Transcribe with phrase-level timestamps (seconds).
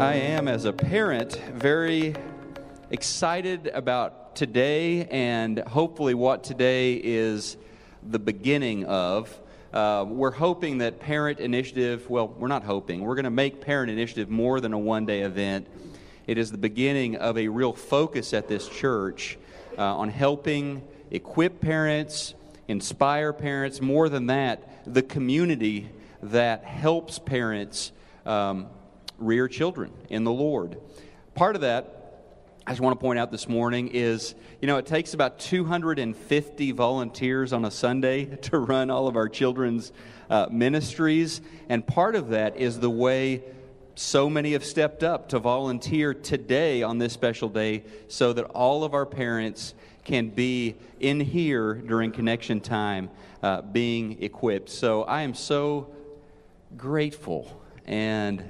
[0.00, 2.14] I am, as a parent, very
[2.90, 7.58] excited about today and hopefully what today is
[8.02, 9.38] the beginning of.
[9.74, 13.90] Uh, we're hoping that Parent Initiative, well, we're not hoping, we're going to make Parent
[13.90, 15.66] Initiative more than a one day event.
[16.26, 19.36] It is the beginning of a real focus at this church
[19.76, 22.32] uh, on helping equip parents,
[22.68, 25.90] inspire parents, more than that, the community
[26.22, 27.92] that helps parents.
[28.24, 28.68] Um,
[29.20, 30.80] rear children in the Lord.
[31.34, 31.96] Part of that,
[32.66, 36.72] I just want to point out this morning, is you know, it takes about 250
[36.72, 39.92] volunteers on a Sunday to run all of our children's
[40.28, 41.40] uh, ministries.
[41.68, 43.42] And part of that is the way
[43.94, 48.84] so many have stepped up to volunteer today on this special day so that all
[48.84, 49.74] of our parents
[50.04, 53.10] can be in here during connection time
[53.42, 54.70] uh, being equipped.
[54.70, 55.92] So I am so
[56.76, 58.48] grateful and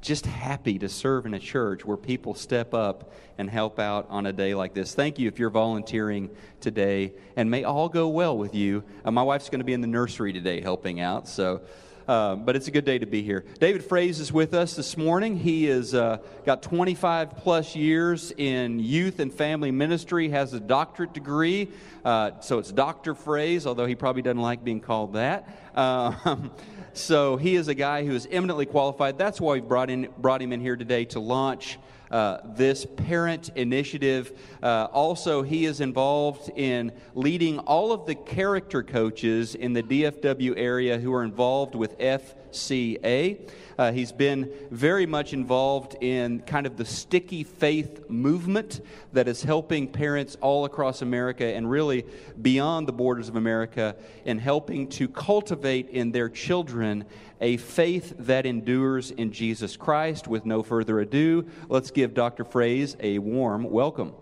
[0.00, 4.26] just happy to serve in a church where people step up and help out on
[4.26, 4.94] a day like this.
[4.94, 8.84] Thank you if you're volunteering today, and may all go well with you.
[9.04, 11.60] Uh, my wife's going to be in the nursery today helping out, so.
[12.06, 13.44] Uh, but it's a good day to be here.
[13.58, 15.36] David Fraze is with us this morning.
[15.36, 21.12] He has uh, got 25 plus years in youth and family ministry, has a doctorate
[21.12, 21.68] degree.
[22.04, 23.14] Uh, so it's Dr.
[23.14, 25.48] Fraze, although he probably doesn't like being called that.
[25.74, 26.52] Um,
[26.92, 29.18] so he is a guy who is eminently qualified.
[29.18, 31.78] That's why we've brought, in, brought him in here today to launch
[32.10, 34.32] uh, this parent initiative.
[34.62, 40.54] Uh, also, he is involved in leading all of the character coaches in the DFW
[40.56, 41.96] area who are involved with
[42.50, 43.50] FCA.
[43.78, 48.80] Uh, he's been very much involved in kind of the sticky faith movement
[49.12, 52.04] that is helping parents all across America and really
[52.40, 57.04] beyond the borders of America in helping to cultivate in their children
[57.40, 60.26] a faith that endures in Jesus Christ.
[60.26, 62.44] With no further ado, let's give Dr.
[62.44, 64.12] Fraze a warm welcome.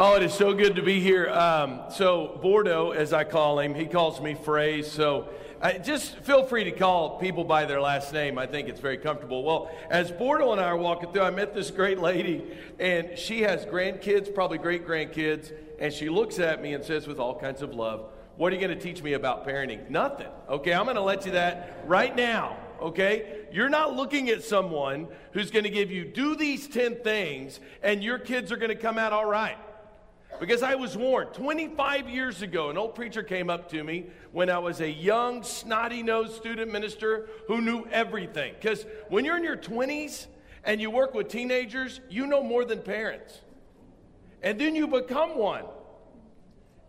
[0.00, 1.28] Oh, it is so good to be here.
[1.28, 4.84] Um, so, Bordeaux, as I call him, he calls me Fraze.
[4.84, 5.28] So,
[5.60, 8.38] uh, just feel free to call people by their last name.
[8.38, 9.42] I think it's very comfortable.
[9.42, 12.46] Well, as Bordeaux and I are walking through, I met this great lady,
[12.78, 15.50] and she has grandkids, probably great grandkids,
[15.80, 18.04] and she looks at me and says, with all kinds of love,
[18.36, 19.90] What are you going to teach me about parenting?
[19.90, 20.28] Nothing.
[20.48, 22.56] Okay, I'm going to let you that right now.
[22.80, 23.46] Okay?
[23.50, 28.00] You're not looking at someone who's going to give you, do these 10 things, and
[28.04, 29.56] your kids are going to come out all right.
[30.40, 34.50] Because I was warned 25 years ago, an old preacher came up to me when
[34.50, 38.54] I was a young, snotty nosed student minister who knew everything.
[38.54, 40.26] Because when you're in your 20s
[40.64, 43.40] and you work with teenagers, you know more than parents.
[44.42, 45.64] And then you become one.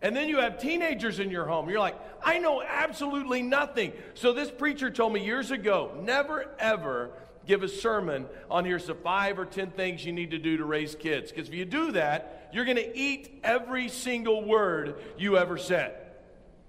[0.02, 1.68] And then you have teenagers in your home.
[1.68, 3.92] You're like, I know absolutely nothing.
[4.14, 7.10] So this preacher told me years ago never, ever
[7.50, 10.64] give a sermon on here's the five or ten things you need to do to
[10.64, 11.32] raise kids.
[11.32, 15.96] Because if you do that, you're going to eat every single word you ever said.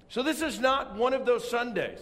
[0.09, 1.99] So this is not one of those Sundays.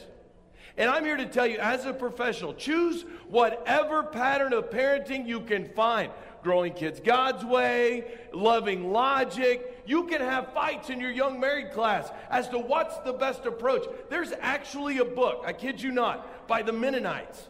[0.77, 5.41] And I'm here to tell you, as a professional, choose whatever pattern of parenting you
[5.41, 6.09] can find.
[6.41, 9.83] Growing kids God's way, loving logic.
[9.85, 13.85] You can have fights in your young married class as to what's the best approach.
[14.09, 17.49] There's actually a book, I kid you not, by the Mennonites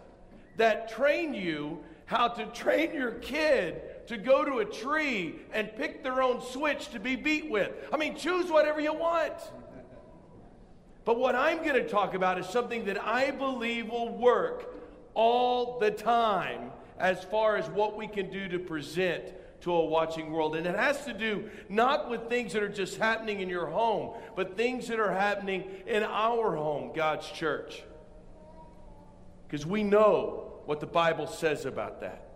[0.60, 6.04] that train you how to train your kid to go to a tree and pick
[6.04, 7.72] their own switch to be beat with.
[7.94, 9.36] I mean, choose whatever you want.
[11.06, 14.74] But what I'm going to talk about is something that I believe will work
[15.14, 19.24] all the time as far as what we can do to present
[19.62, 20.56] to a watching world.
[20.56, 24.16] And it has to do not with things that are just happening in your home,
[24.36, 27.84] but things that are happening in our home, God's church.
[29.48, 32.30] Because we know what the Bible says about that.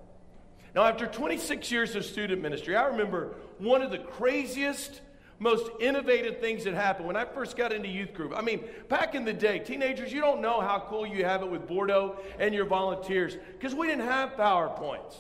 [0.74, 5.02] Now, after 26 years of student ministry, I remember one of the craziest,
[5.38, 8.34] most innovative things that happened when I first got into youth group.
[8.36, 11.52] I mean, back in the day, teenagers, you don't know how cool you have it
[11.52, 15.14] with Bordeaux and your volunteers because we didn't have PowerPoints,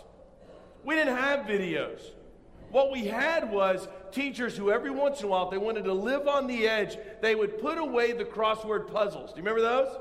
[0.83, 1.99] we didn't have videos.
[2.71, 5.93] What we had was teachers who, every once in a while, if they wanted to
[5.93, 9.33] live on the edge, they would put away the crossword puzzles.
[9.33, 9.95] Do you remember those?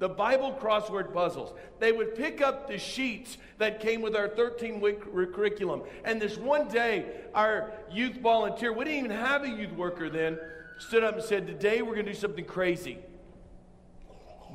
[0.00, 1.52] The Bible crossword puzzles.
[1.78, 5.82] They would pick up the sheets that came with our 13 week curriculum.
[6.04, 7.04] And this one day,
[7.34, 10.38] our youth volunteer, we didn't even have a youth worker then,
[10.78, 12.98] stood up and said, Today we're going to do something crazy.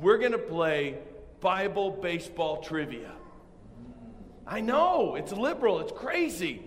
[0.02, 0.98] We're going to play
[1.40, 3.12] Bible baseball trivia.
[4.46, 6.65] I know, it's liberal, it's crazy.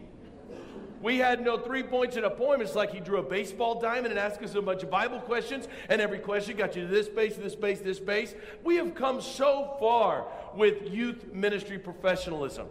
[1.01, 2.61] We had no three points in a poem.
[2.61, 5.67] It's like he drew a baseball diamond and asked us a bunch of Bible questions,
[5.87, 8.35] and every question got you to this base, this base, this base.
[8.63, 10.25] We have come so far
[10.55, 12.67] with youth ministry professionalism.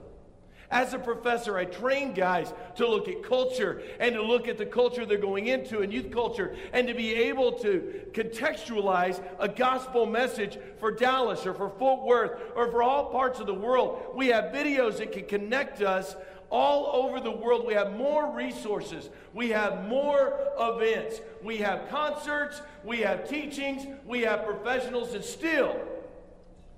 [0.70, 4.66] As a professor, I train guys to look at culture and to look at the
[4.66, 10.04] culture they're going into and youth culture and to be able to contextualize a gospel
[10.04, 14.12] message for Dallas or for Fort Worth or for all parts of the world.
[14.14, 16.14] We have videos that can connect us
[16.50, 17.66] all over the world.
[17.66, 19.10] We have more resources.
[19.34, 21.20] We have more events.
[21.42, 22.62] We have concerts.
[22.84, 23.86] We have teachings.
[24.06, 25.14] We have professionals.
[25.14, 25.76] And still,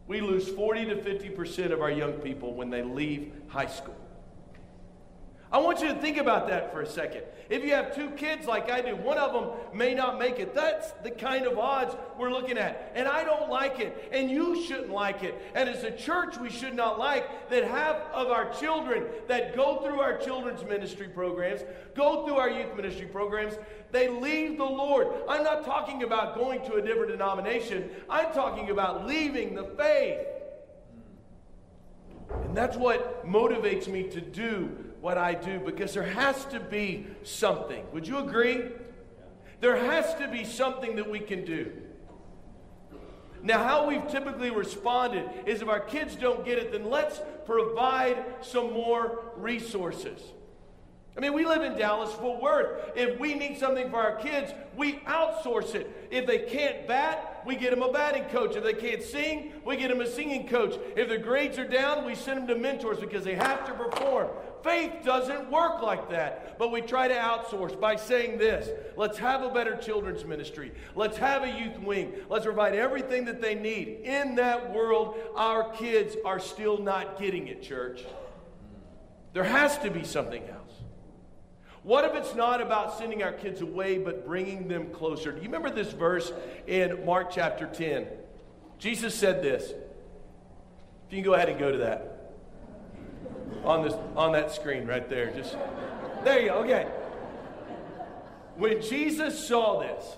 [0.06, 3.96] we lose 40 to 50% of our young people when they leave high school.
[5.52, 7.22] I want you to think about that for a second.
[7.48, 10.54] If you have two kids like I do, one of them may not make it.
[10.54, 12.92] That's the kind of odds we're looking at.
[12.94, 14.10] And I don't like it.
[14.12, 15.34] And you shouldn't like it.
[15.56, 19.80] And as a church, we should not like that half of our children that go
[19.82, 21.62] through our children's ministry programs,
[21.96, 23.54] go through our youth ministry programs,
[23.90, 25.08] they leave the Lord.
[25.28, 30.28] I'm not talking about going to a different denomination, I'm talking about leaving the faith.
[32.44, 37.06] And that's what motivates me to do what I do because there has to be
[37.22, 37.84] something.
[37.92, 38.64] Would you agree?
[39.60, 41.72] There has to be something that we can do.
[43.42, 48.22] Now, how we've typically responded is if our kids don't get it, then let's provide
[48.42, 50.20] some more resources.
[51.16, 52.92] I mean, we live in Dallas, Fort Worth.
[52.96, 56.08] If we need something for our kids, we outsource it.
[56.10, 58.56] If they can't bat, we get them a batting coach.
[58.56, 60.78] If they can't sing, we get them a singing coach.
[60.96, 64.28] If their grades are down, we send them to mentors because they have to perform.
[64.62, 69.42] Faith doesn't work like that, but we try to outsource by saying this let's have
[69.42, 74.00] a better children's ministry, let's have a youth wing, let's provide everything that they need.
[74.04, 78.04] In that world, our kids are still not getting it, church.
[79.32, 80.56] There has to be something else.
[81.82, 85.32] What if it's not about sending our kids away, but bringing them closer?
[85.32, 86.30] Do you remember this verse
[86.66, 88.06] in Mark chapter 10?
[88.78, 89.70] Jesus said this.
[89.70, 92.19] If you can go ahead and go to that
[93.64, 95.30] on this on that screen right there.
[95.30, 95.56] Just
[96.24, 96.54] there you go.
[96.64, 96.88] Okay.
[98.56, 100.16] When Jesus saw this,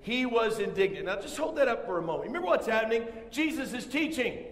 [0.00, 1.06] he was indignant.
[1.06, 2.28] Now just hold that up for a moment.
[2.28, 3.06] Remember what's happening?
[3.30, 4.44] Jesus is teaching.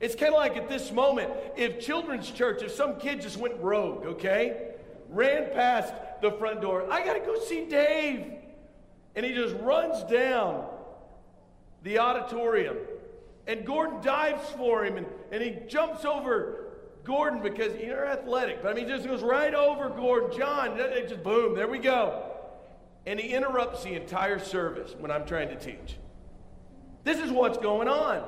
[0.00, 3.56] It's kind of like at this moment, if children's church, if some kid just went
[3.60, 4.74] rogue, okay,
[5.08, 8.32] ran past the front door, I got to go see Dave.
[9.16, 10.66] And he just runs down
[11.84, 12.76] the auditorium.
[13.46, 16.63] And Gordon dives for him and, and he jumps over
[17.04, 20.36] Gordon because you're athletic, but I mean, just goes right over Gordon.
[20.36, 22.30] John, just boom, there we go.
[23.06, 25.96] And he interrupts the entire service when I'm trying to teach.
[27.04, 28.26] This is what's going on.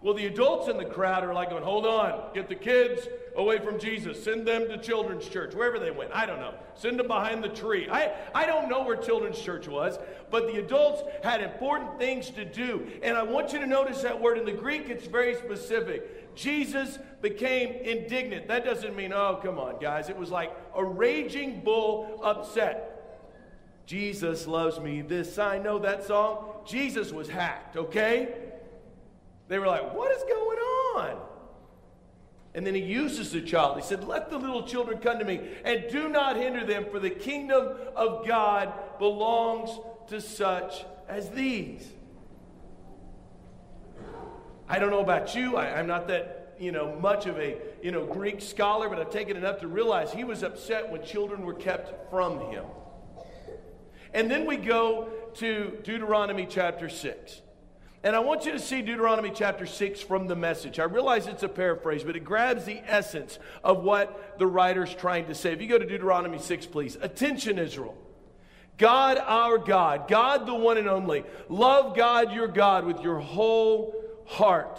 [0.00, 3.58] Well, the adults in the crowd are like going, hold on, get the kids away
[3.58, 4.22] from Jesus.
[4.22, 6.10] Send them to children's church, wherever they went.
[6.12, 6.54] I don't know.
[6.74, 7.88] Send them behind the tree.
[7.90, 9.98] I, I don't know where children's church was,
[10.30, 12.86] but the adults had important things to do.
[13.02, 16.36] And I want you to notice that word in the Greek, it's very specific.
[16.36, 18.46] Jesus became indignant.
[18.46, 20.08] That doesn't mean, oh, come on, guys.
[20.08, 22.94] It was like a raging bull upset.
[23.86, 25.00] Jesus loves me.
[25.00, 26.44] This I know that song.
[26.64, 28.47] Jesus was hacked, okay?
[29.48, 31.18] They were like, What is going on?
[32.54, 33.76] And then he uses the child.
[33.76, 36.98] He said, Let the little children come to me and do not hinder them, for
[36.98, 39.70] the kingdom of God belongs
[40.08, 41.88] to such as these.
[44.68, 45.56] I don't know about you.
[45.56, 49.10] I, am not that, you know, much of a, you know, Greek scholar, but I've
[49.10, 52.64] taken enough to realize he was upset when children were kept from him.
[54.12, 57.42] And then we go to Deuteronomy chapter 6.
[58.04, 60.78] And I want you to see Deuteronomy chapter 6 from the message.
[60.78, 65.26] I realize it's a paraphrase, but it grabs the essence of what the writer's trying
[65.26, 65.52] to say.
[65.52, 66.96] If you go to Deuteronomy 6, please.
[67.00, 67.96] Attention, Israel.
[68.76, 71.24] God, our God, God the one and only.
[71.48, 73.92] Love God, your God, with your whole
[74.26, 74.78] heart.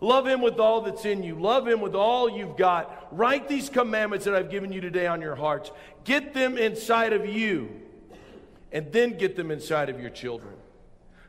[0.00, 1.34] Love Him with all that's in you.
[1.34, 3.08] Love Him with all you've got.
[3.10, 5.72] Write these commandments that I've given you today on your hearts.
[6.04, 7.80] Get them inside of you,
[8.70, 10.54] and then get them inside of your children.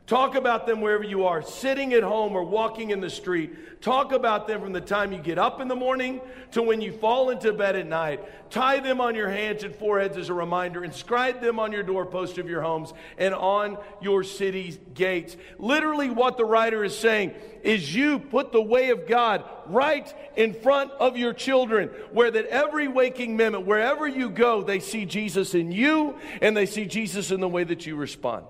[0.06, 3.80] Talk about them wherever you are, sitting at home or walking in the street.
[3.80, 6.20] Talk about them from the time you get up in the morning
[6.52, 8.20] to when you fall into bed at night.
[8.50, 10.84] Tie them on your hands and foreheads as a reminder.
[10.84, 15.38] Inscribe them on your doorpost of your homes and on your city's gates.
[15.58, 17.32] Literally, what the writer is saying
[17.62, 22.44] is you put the way of God right in front of your children, where that
[22.48, 27.30] every waking moment, wherever you go, they see Jesus in you and they see Jesus
[27.30, 28.44] in the way that you respond.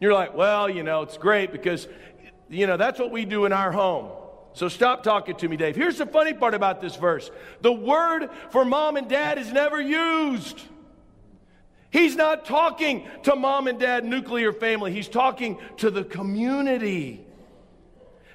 [0.00, 1.88] You're like, well, you know, it's great because,
[2.48, 4.10] you know, that's what we do in our home.
[4.52, 5.76] So stop talking to me, Dave.
[5.76, 9.80] Here's the funny part about this verse the word for mom and dad is never
[9.80, 10.60] used.
[11.90, 14.92] He's not talking to mom and dad, nuclear family.
[14.92, 17.25] He's talking to the community.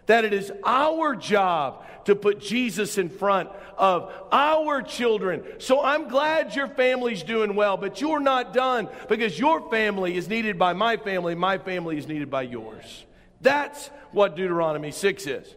[0.08, 5.43] That it is our job to put Jesus in front of our children.
[5.60, 10.27] So I'm glad your family's doing well, but you're not done because your family is
[10.27, 13.05] needed by my family, my family is needed by yours.
[13.41, 15.55] That's what Deuteronomy 6 is.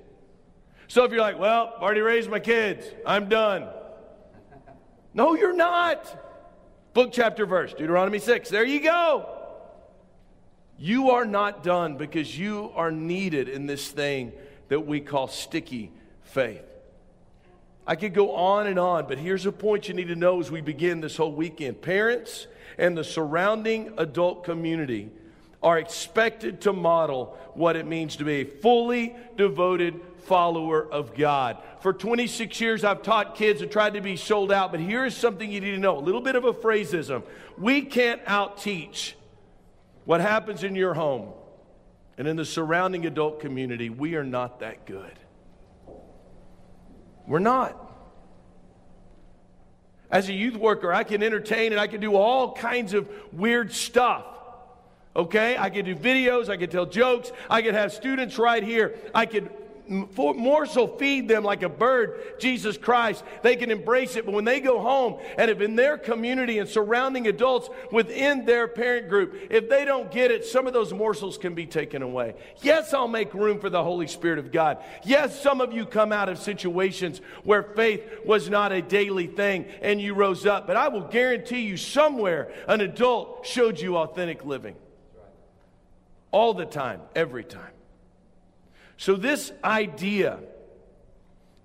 [0.89, 3.69] So if you're like, well, I've already raised my kids, I'm done.
[5.13, 6.21] No, you're not.
[6.93, 8.51] Book, chapter, verse, Deuteronomy 6.
[8.51, 9.34] There you go.
[10.79, 14.33] You are not done because you are needed in this thing
[14.69, 16.63] that we call sticky faith.
[17.87, 20.51] I could go on and on, but here's a point you need to know as
[20.51, 21.83] we begin this whole weekend.
[21.83, 22.47] Parents
[22.79, 25.11] and the surrounding adult community
[25.63, 31.59] are expected to model what it means to be a fully devoted follower of God.
[31.81, 35.15] For 26 years, I've taught kids and tried to be sold out, but here is
[35.15, 37.23] something you need to know a little bit of a phrasism.
[37.59, 39.15] We can't out teach
[40.05, 41.33] what happens in your home
[42.19, 43.91] and in the surrounding adult community.
[43.91, 45.19] We are not that good.
[47.27, 47.81] We're not.
[50.11, 53.73] As a youth worker, I can entertain and I can do all kinds of weird
[53.73, 54.25] stuff.
[55.17, 55.57] Okay?
[55.59, 58.95] I can do videos, I can tell jokes, I can have students right here.
[59.15, 59.49] I can
[59.87, 63.23] more so feed them like a bird, Jesus Christ.
[63.43, 64.25] They can embrace it.
[64.25, 68.67] But when they go home and if in their community and surrounding adults within their
[68.67, 72.35] parent group, if they don't get it, some of those morsels can be taken away.
[72.63, 74.79] Yes, I'll make room for the Holy Spirit of God.
[75.05, 79.67] Yes, some of you come out of situations where faith was not a daily thing
[79.83, 80.67] and you rose up.
[80.67, 84.77] But I will guarantee you, somewhere an adult showed you authentic living.
[86.31, 87.74] All the time, every time.
[88.97, 90.39] So, this idea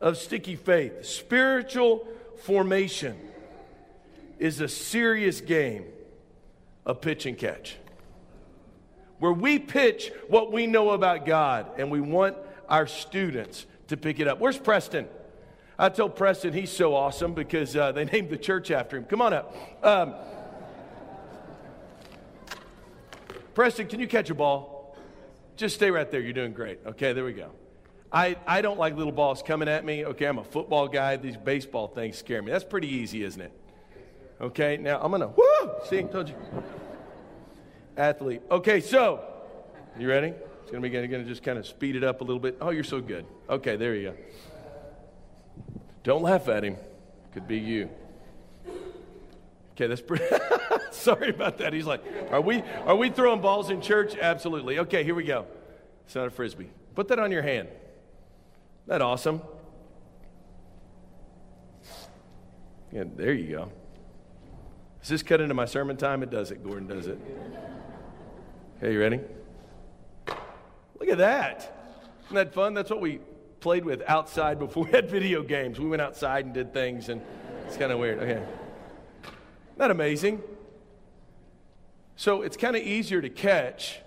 [0.02, 2.08] of sticky faith, spiritual
[2.44, 3.18] formation,
[4.40, 5.86] is a serious game
[6.86, 7.78] of pitch and catch.
[9.20, 12.38] Where we pitch what we know about God and we want
[12.70, 14.40] our students to pick it up.
[14.40, 15.08] Where's Preston?
[15.78, 19.06] I told Preston he's so awesome because uh, they named the church after him.
[19.06, 19.56] Come on up.
[19.84, 20.16] Um,
[23.54, 24.79] Preston, can you catch a ball?
[25.60, 26.22] Just stay right there.
[26.22, 26.80] You're doing great.
[26.86, 27.52] Okay, there we go.
[28.14, 30.06] I, I don't like little balls coming at me.
[30.06, 31.18] Okay, I'm a football guy.
[31.18, 32.50] These baseball things scare me.
[32.50, 33.52] That's pretty easy, isn't it?
[34.40, 35.72] Okay, now I'm going to, whoo!
[35.90, 36.36] See, told you.
[37.98, 38.42] Athlete.
[38.50, 39.22] Okay, so,
[40.00, 40.30] you ready?
[40.62, 42.56] It's going to be going to just kind of speed it up a little bit.
[42.62, 43.26] Oh, you're so good.
[43.50, 44.18] Okay, there you go.
[46.04, 46.78] Don't laugh at him.
[47.34, 47.90] Could be you.
[49.80, 50.26] Okay, that's pretty.
[50.92, 51.72] Sorry about that.
[51.72, 54.14] He's like, are we are we throwing balls in church?
[54.18, 54.80] Absolutely.
[54.80, 55.46] Okay, here we go.
[56.06, 56.70] It's not a frisbee.
[56.96, 57.70] Put that on your hand.
[58.88, 59.42] That awesome.
[62.92, 63.72] Yeah, there you go.
[65.00, 66.24] Does this cut into my sermon time?
[66.24, 66.62] It does it.
[66.62, 67.18] Gordon does it.
[68.80, 69.22] Okay, you ready?
[71.00, 71.74] Look at that.
[72.26, 72.74] Isn't that fun?
[72.74, 73.22] That's what we
[73.62, 75.80] played with outside before we had video games.
[75.80, 77.22] We went outside and did things, and
[77.66, 78.20] it's kind of weird.
[78.20, 78.44] Okay.
[79.80, 80.44] Not amazing.
[82.18, 84.02] So it's kind of easier to catch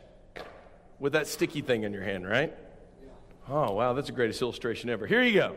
[0.98, 2.54] with that sticky thing in your hand, right?
[3.48, 5.06] Oh, wow, that's the greatest illustration ever.
[5.06, 5.56] Here you go.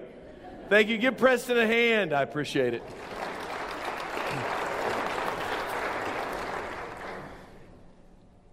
[0.70, 0.98] Thank you.
[0.98, 2.14] Give Preston a hand.
[2.14, 2.82] I appreciate it.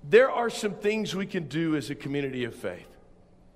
[0.03, 2.89] There are some things we can do as a community of faith.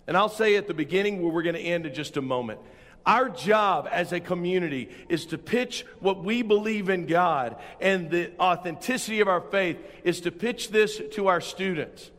[0.07, 2.61] And I'll say at the beginning where we're going to end in just a moment.
[3.07, 8.33] Our job as a community is to pitch what we believe in God, and the
[8.41, 12.11] authenticity of our faith is to pitch this to our students.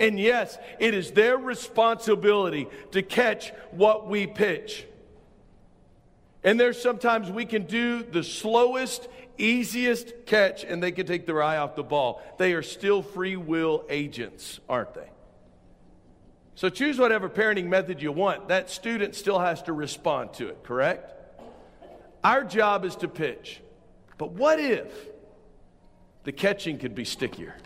[0.00, 4.84] And yes, it is their responsibility to catch what we pitch.
[6.42, 9.06] And there's sometimes we can do the slowest,
[9.38, 12.20] easiest catch, and they can take their eye off the ball.
[12.38, 15.11] They are still free will agents, aren't they?
[16.54, 18.48] So choose whatever parenting method you want.
[18.48, 21.12] That student still has to respond to it, correct?
[22.22, 23.60] Our job is to pitch.
[24.18, 24.92] But what if
[26.24, 27.56] the catching could be stickier?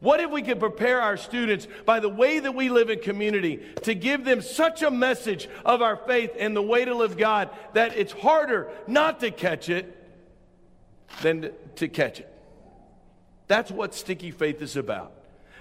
[0.00, 3.60] What if we could prepare our students by the way that we live in community
[3.84, 7.48] to give them such a message of our faith and the way to live God
[7.72, 9.96] that it's harder not to catch it
[11.22, 12.30] than to catch it?
[13.46, 15.12] That's what sticky faith is about.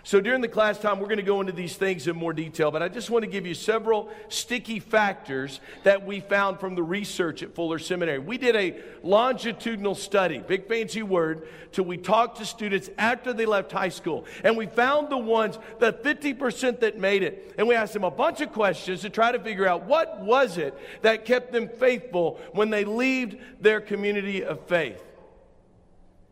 [0.06, 2.72] So during the class time, we're going to go into these things in more detail,
[2.72, 6.84] but I just want to give you several sticky factors that we found from the
[6.84, 8.20] research at Fuller Seminary.
[8.20, 13.46] We did a longitudinal study, big fancy word, till we talked to students after they
[13.46, 14.26] left high school.
[14.44, 17.56] And we found the ones, the 50% that made it.
[17.58, 20.58] And we asked them a bunch of questions to try to figure out what was
[20.58, 25.02] it that kept them faithful when they left their community of faith.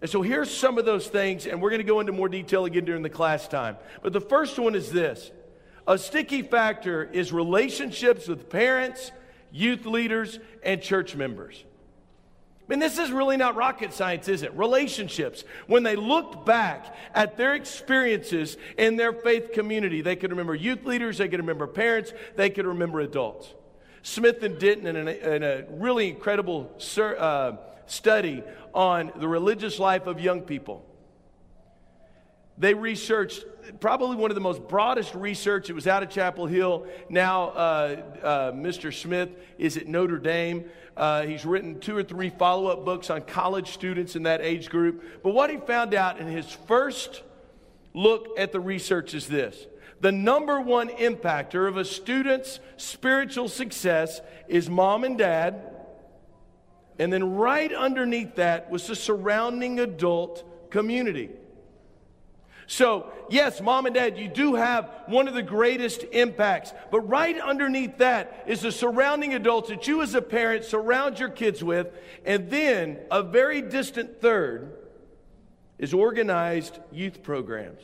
[0.02, 2.66] And so here's some of those things, and we're going to go into more detail
[2.66, 3.78] again during the class time.
[4.02, 5.32] But the first one is this
[5.88, 9.12] a sticky factor is relationships with parents,
[9.52, 11.64] youth leaders, and church members.
[12.68, 14.54] I mean, this is really not rocket science, is it?
[14.54, 15.44] Relationships.
[15.68, 20.86] When they looked back at their experiences in their faith community, they could remember youth
[20.86, 23.54] leaders, they could remember parents, they could remember adults.
[24.04, 28.44] Smith and Denton, in a, in a really incredible uh, study
[28.74, 30.86] on the religious life of young people.
[32.58, 33.44] They researched
[33.80, 35.70] probably one of the most broadest research.
[35.70, 36.86] It was out of Chapel Hill.
[37.10, 38.94] Now, uh, uh, Mr.
[38.94, 40.66] Smith is at Notre Dame.
[40.96, 44.70] Uh, he's written two or three follow up books on college students in that age
[44.70, 45.24] group.
[45.24, 47.24] But what he found out in his first
[47.94, 49.66] look at the research is this
[50.02, 55.71] the number one impactor of a student's spiritual success is mom and dad
[57.00, 61.30] and then right underneath that was the surrounding adult community.
[62.72, 66.74] So, yes, mom and dad, you do have one of the greatest impacts.
[66.90, 71.28] But right underneath that is the surrounding adults that you as a parent surround your
[71.28, 71.88] kids with.
[72.26, 74.72] And then a very distant third
[75.78, 77.82] is organized youth programs.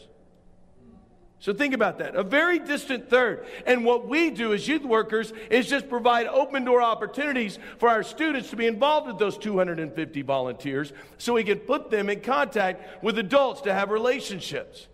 [1.39, 2.15] So think about that.
[2.15, 3.45] A very distant third.
[3.65, 8.01] And what we do as youth workers is just provide open door opportunities for our
[8.01, 13.03] students to be involved with those 250 volunteers so we can put them in contact
[13.03, 14.87] with adults to have relationships.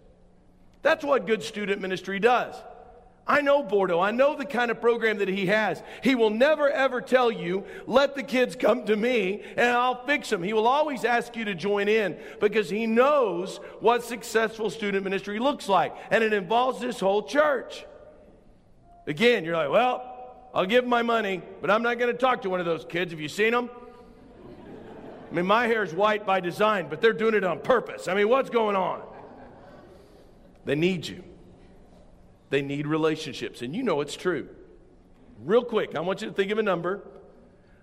[0.82, 2.56] That's what good student ministry does.
[3.26, 4.02] I know Bordeaux.
[4.02, 5.82] I know the kind of program that he has.
[6.02, 10.30] He will never ever tell you, let the kids come to me and I'll fix
[10.30, 10.44] them.
[10.44, 15.40] He will always ask you to join in because he knows what successful student ministry
[15.40, 15.96] looks like.
[16.12, 17.86] And it involves this whole church.
[19.08, 22.50] Again, you're like, well, I'll give my money, but I'm not going to talk to
[22.50, 23.12] one of those kids.
[23.12, 23.70] Have you seen them?
[25.32, 28.08] I mean, my hair is white by design, but they're doing it on purpose.
[28.08, 29.02] I mean, what's going on?
[30.66, 31.24] They need you.
[32.54, 33.64] They need relationships.
[33.64, 34.48] And you know it's true.
[35.44, 37.02] Real quick, I want you to think of a number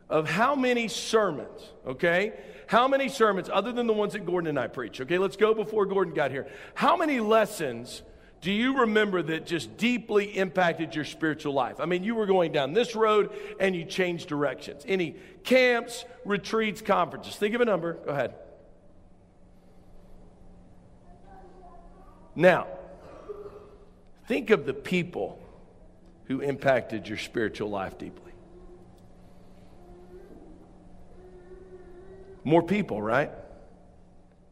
[0.08, 2.34] of how many sermons, okay?
[2.68, 5.18] How many sermons, other than the ones that Gordon and I preach, okay?
[5.18, 6.46] Let's go before Gordon got here.
[6.74, 8.02] How many lessons
[8.42, 11.80] do you remember that just deeply impacted your spiritual life?
[11.80, 14.84] I mean, you were going down this road and you changed directions.
[14.86, 17.34] Any camps, retreats, conferences?
[17.34, 17.94] Think of a number.
[17.94, 18.34] Go ahead.
[22.36, 22.68] Now,
[24.30, 25.40] Think of the people
[26.26, 28.30] who impacted your spiritual life deeply.
[32.44, 33.32] More people, right?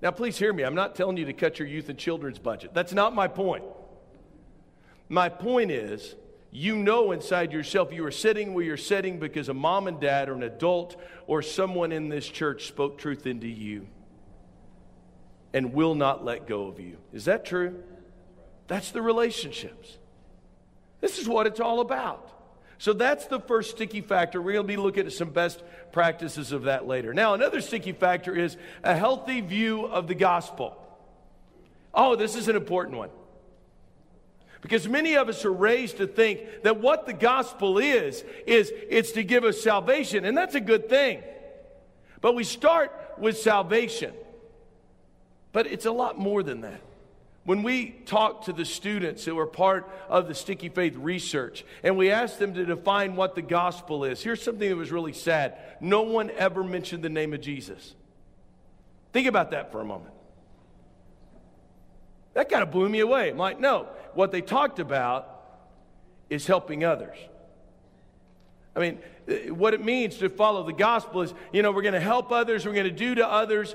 [0.03, 0.64] Now, please hear me.
[0.64, 2.75] I'm not telling you to cut your youth and children's budget.
[2.75, 3.62] That's not my point.
[5.09, 6.17] My point is,
[6.51, 10.29] you know inside yourself you are sitting where you're sitting because a mom and dad
[10.29, 13.87] or an adult or someone in this church spoke truth into you
[15.55, 16.97] and will not let go of you.
[17.12, 17.81] Is that true?
[18.68, 19.98] That's the relationships.
[21.00, 22.31] This is what it's all about.
[22.78, 24.40] So that's the first sticky factor.
[24.40, 27.12] We're going to be looking at some best practices of that later.
[27.12, 30.76] Now, another sticky factor is a healthy view of the gospel.
[31.92, 33.11] Oh, this is an important one.
[34.61, 39.12] Because many of us are raised to think that what the gospel is, is it's
[39.12, 41.22] to give us salvation, and that's a good thing.
[42.20, 44.12] But we start with salvation.
[45.52, 46.81] But it's a lot more than that.
[47.49, 51.97] When we talk to the students who are part of the Sticky Faith research and
[51.97, 55.57] we ask them to define what the gospel is, here's something that was really sad.
[55.81, 57.95] No one ever mentioned the name of Jesus.
[59.15, 60.13] Think about that for a moment.
[62.35, 63.31] That kind of blew me away.
[63.31, 65.43] I'm like, no, what they talked about
[66.29, 67.17] is helping others.
[68.77, 71.95] I mean, uh, what it means to follow the gospel is, you know, we're going
[71.95, 73.75] to help others, we're going to do to others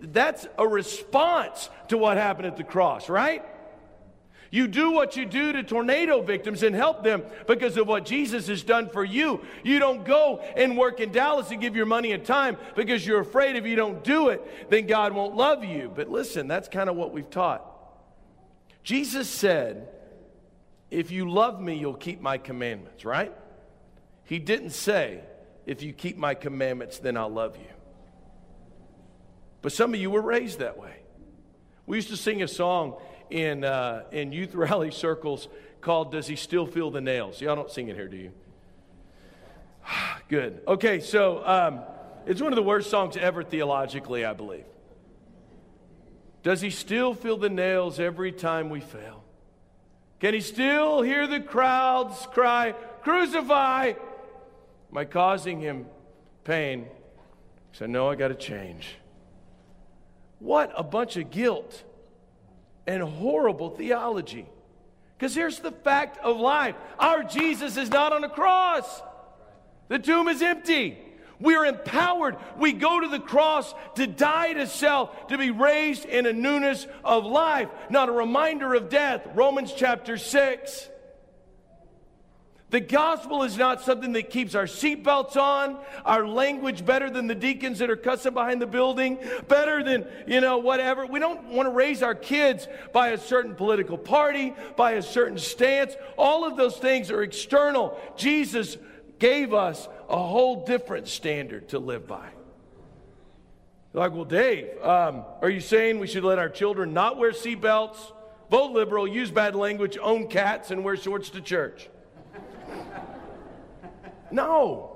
[0.00, 3.44] that's a response to what happened at the cross, right?
[4.50, 8.46] You do what you do to tornado victims and help them because of what Jesus
[8.46, 9.42] has done for you.
[9.64, 13.20] You don't go and work in Dallas and give your money and time because you're
[13.20, 15.92] afraid if you don't do it, then God won't love you.
[15.94, 17.64] But listen, that's kind of what we've taught.
[18.82, 19.88] Jesus said,
[20.90, 23.34] If you love me, you'll keep my commandments, right?
[24.24, 25.20] He didn't say,
[25.66, 27.75] If you keep my commandments, then I'll love you.
[29.62, 30.96] But some of you were raised that way.
[31.86, 32.96] We used to sing a song
[33.30, 35.48] in, uh, in youth rally circles
[35.80, 37.40] called Does He Still Feel the Nails?
[37.40, 38.32] Y'all don't sing it here, do you?
[40.28, 40.62] Good.
[40.66, 41.80] Okay, so um,
[42.26, 44.64] it's one of the worst songs ever theologically, I believe.
[46.42, 49.24] Does he still feel the nails every time we fail?
[50.20, 53.94] Can he still hear the crowds cry, Crucify!
[54.90, 55.86] Am I causing him
[56.44, 56.86] pain?
[57.72, 58.94] Said, No, I got to change.
[60.38, 61.82] What a bunch of guilt
[62.86, 64.46] and horrible theology.
[65.16, 69.02] Because here's the fact of life our Jesus is not on a cross,
[69.88, 70.98] the tomb is empty.
[71.38, 72.36] We are empowered.
[72.56, 76.86] We go to the cross to die to self, to be raised in a newness
[77.04, 79.26] of life, not a reminder of death.
[79.34, 80.88] Romans chapter 6.
[82.70, 87.34] The gospel is not something that keeps our seatbelts on, our language better than the
[87.34, 91.06] deacons that are cussing behind the building, better than, you know, whatever.
[91.06, 95.38] We don't want to raise our kids by a certain political party, by a certain
[95.38, 95.94] stance.
[96.18, 98.00] All of those things are external.
[98.16, 98.76] Jesus
[99.20, 102.28] gave us a whole different standard to live by.
[103.92, 107.96] Like, well, Dave, um, are you saying we should let our children not wear seatbelts,
[108.50, 111.88] vote liberal, use bad language, own cats, and wear shorts to church?
[114.30, 114.92] No.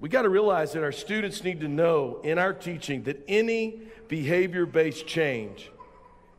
[0.00, 3.82] We got to realize that our students need to know in our teaching that any
[4.08, 5.70] behavior based change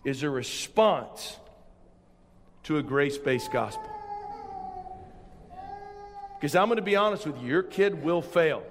[0.03, 1.37] is a response
[2.63, 3.89] to a grace based gospel.
[6.39, 8.63] Because I'm going to be honest with you, your kid will fail.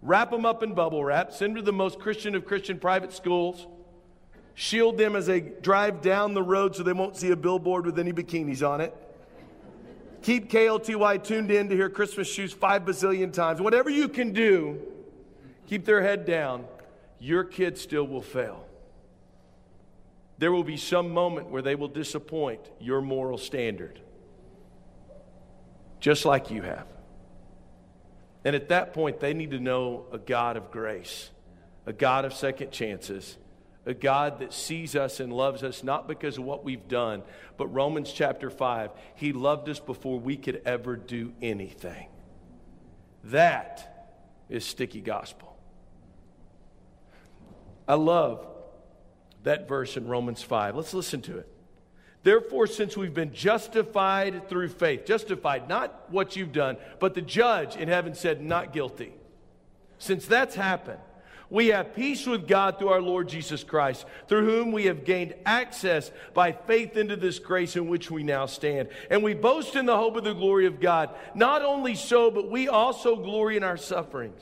[0.00, 3.12] Wrap them up in bubble wrap, send them to the most Christian of Christian private
[3.12, 3.66] schools,
[4.54, 7.98] shield them as they drive down the road so they won't see a billboard with
[7.98, 8.94] any bikinis on it.
[10.22, 13.60] Keep KLTY tuned in to hear Christmas shoes five bazillion times.
[13.60, 14.80] Whatever you can do,
[15.66, 16.64] keep their head down.
[17.18, 18.66] Your kid still will fail.
[20.38, 24.00] There will be some moment where they will disappoint your moral standard
[26.00, 26.86] just like you have.
[28.44, 31.30] And at that point, they need to know a God of grace,
[31.86, 33.36] a God of second chances,
[33.86, 37.22] a God that sees us and loves us not because of what we've done,
[37.56, 42.08] but Romans chapter 5, He loved us before we could ever do anything.
[43.24, 45.56] That is sticky gospel.
[47.88, 48.46] I love
[49.42, 50.76] that verse in Romans 5.
[50.76, 51.48] Let's listen to it.
[52.22, 57.76] Therefore, since we've been justified through faith, justified, not what you've done, but the judge
[57.76, 59.14] in heaven said, not guilty.
[59.98, 61.00] Since that's happened,
[61.50, 65.34] we have peace with God through our Lord Jesus Christ, through whom we have gained
[65.44, 68.88] access by faith into this grace in which we now stand.
[69.10, 71.10] And we boast in the hope of the glory of God.
[71.34, 74.40] Not only so, but we also glory in our sufferings.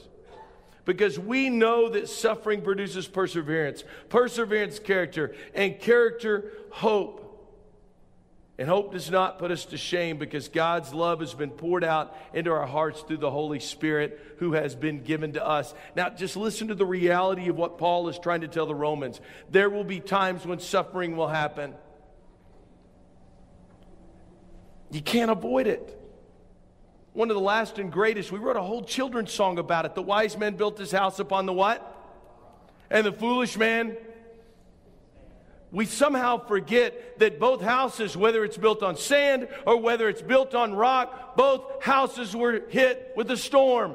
[0.84, 7.27] Because we know that suffering produces perseverance, perseverance, character, and character, hope.
[8.58, 12.16] And hope does not put us to shame because God's love has been poured out
[12.34, 15.72] into our hearts through the Holy Spirit who has been given to us.
[15.94, 19.20] Now, just listen to the reality of what Paul is trying to tell the Romans.
[19.48, 21.72] There will be times when suffering will happen.
[24.90, 25.94] You can't avoid it.
[27.12, 29.94] One of the last and greatest, we wrote a whole children's song about it.
[29.94, 31.94] The wise man built his house upon the what?
[32.90, 33.96] And the foolish man
[35.70, 40.54] we somehow forget that both houses, whether it's built on sand or whether it's built
[40.54, 43.94] on rock, both houses were hit with a storm.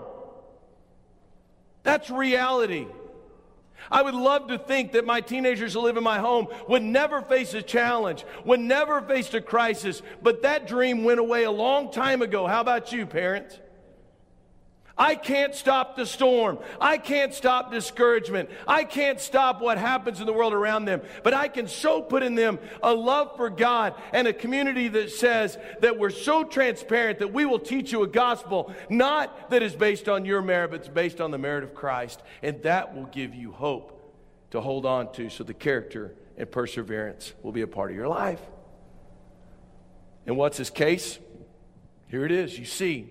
[1.81, 2.87] That's reality.
[3.91, 7.21] I would love to think that my teenagers who live in my home would never
[7.21, 11.91] face a challenge, would never face a crisis, but that dream went away a long
[11.91, 12.47] time ago.
[12.47, 13.59] How about you, parents?
[14.97, 16.59] I can't stop the storm.
[16.79, 18.49] I can't stop discouragement.
[18.67, 21.01] I can't stop what happens in the world around them.
[21.23, 25.09] But I can so put in them a love for God and a community that
[25.09, 29.75] says that we're so transparent that we will teach you a gospel, not that is
[29.75, 32.21] based on your merit, but it's based on the merit of Christ.
[32.43, 33.99] And that will give you hope
[34.51, 38.07] to hold on to so the character and perseverance will be a part of your
[38.07, 38.41] life.
[40.27, 41.17] And what's his case?
[42.09, 42.59] Here it is.
[42.59, 43.09] You see,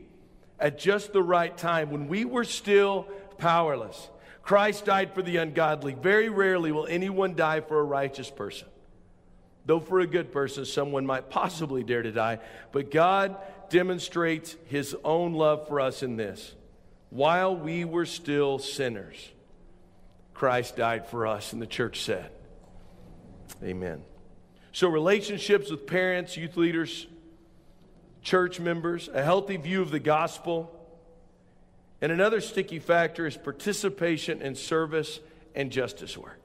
[0.63, 4.09] at just the right time when we were still powerless.
[4.43, 5.95] Christ died for the ungodly.
[5.95, 8.69] Very rarely will anyone die for a righteous person.
[9.67, 12.39] Though for a good person, someone might possibly dare to die.
[12.71, 13.37] But God
[13.71, 16.55] demonstrates his own love for us in this.
[17.11, 19.17] While we were still sinners,
[20.35, 22.31] Christ died for us, and the church said,
[23.63, 24.03] Amen.
[24.73, 27.07] So, relationships with parents, youth leaders,
[28.23, 30.79] church members, a healthy view of the gospel.
[32.01, 35.21] And another sticky factor is participation in service
[35.55, 36.41] and justice work.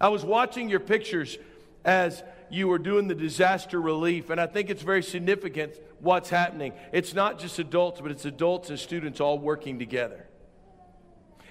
[0.00, 1.38] I was watching your pictures
[1.84, 6.72] as you were doing the disaster relief, and I think it's very significant what's happening.
[6.92, 10.26] It's not just adults, but it's adults and students all working together.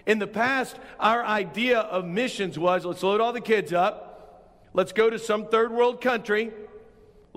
[0.05, 4.91] In the past, our idea of missions was let's load all the kids up, let's
[4.91, 6.51] go to some third world country,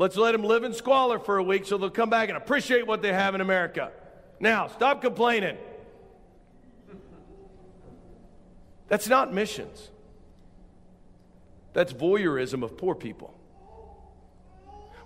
[0.02, 2.88] let's let them live in squalor for a week so they'll come back and appreciate
[2.88, 3.92] what they have in America.
[4.40, 5.56] Now, stop complaining.
[8.88, 9.90] That's not missions.
[11.72, 13.32] That's voyeurism of poor people.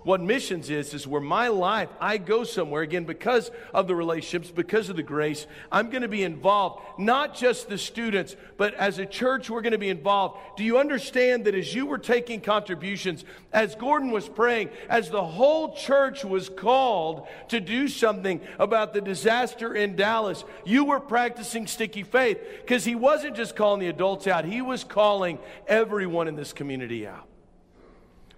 [0.07, 4.49] What missions is, is where my life, I go somewhere, again, because of the relationships,
[4.49, 6.81] because of the grace, I'm going to be involved.
[6.97, 10.39] Not just the students, but as a church, we're going to be involved.
[10.55, 15.25] Do you understand that as you were taking contributions, as Gordon was praying, as the
[15.25, 21.67] whole church was called to do something about the disaster in Dallas, you were practicing
[21.67, 26.37] sticky faith because he wasn't just calling the adults out, he was calling everyone in
[26.37, 27.27] this community out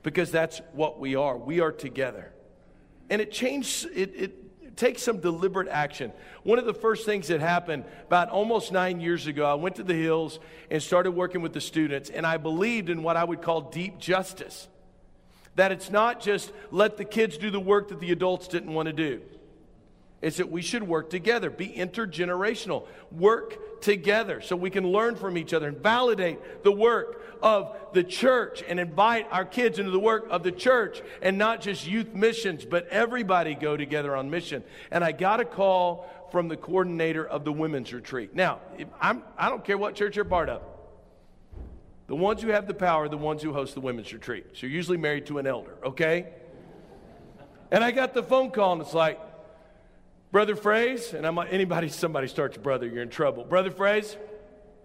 [0.04, 1.38] because that's what we are.
[1.38, 2.32] We are together.
[3.10, 6.12] And it changed, it, it takes some deliberate action.
[6.44, 9.84] One of the first things that happened about almost nine years ago, I went to
[9.84, 10.40] the hills
[10.72, 14.00] and started working with the students, and I believed in what I would call deep
[14.00, 14.68] justice.
[15.56, 18.86] That it's not just let the kids do the work that the adults didn't want
[18.88, 19.22] to do
[20.22, 25.38] is that we should work together, be intergenerational, work together so we can learn from
[25.38, 30.00] each other and validate the work of the church and invite our kids into the
[30.00, 34.64] work of the church and not just youth missions, but everybody go together on mission.
[34.92, 38.36] And I got a call from the coordinator of the women's retreat.
[38.36, 38.60] Now,
[39.00, 40.62] I'm, I don't care what church you're part of.
[42.08, 44.48] The ones who have the power are the ones who host the women's retreat.
[44.54, 46.28] So you're usually married to an elder, okay?
[47.72, 49.20] And I got the phone call and it's like,
[50.32, 53.44] Brother Fraze, and I'm anybody, somebody starts brother, you're in trouble.
[53.44, 54.16] Brother Fraze,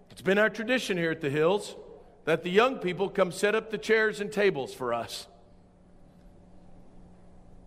[0.09, 1.75] it's been our tradition here at the Hills
[2.25, 5.27] that the young people come set up the chairs and tables for us.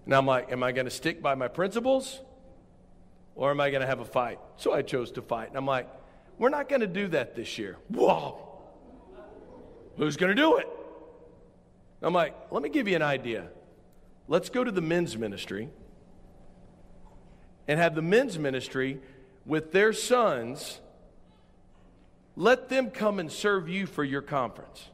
[0.06, 2.20] And I'm like, am I going to stick by my principles
[3.36, 4.40] or am I going to have a fight?
[4.56, 5.48] So I chose to fight.
[5.48, 5.88] And I'm like,
[6.38, 7.76] we're not going to do that this year.
[7.88, 8.44] Whoa.
[9.98, 10.68] Who's going to do it?
[12.02, 13.48] I'm like, let me give you an idea.
[14.26, 15.68] Let's go to the men's ministry
[17.68, 18.98] and have the men's ministry
[19.46, 20.80] with their sons,
[22.34, 24.88] let them come and serve you for your conference.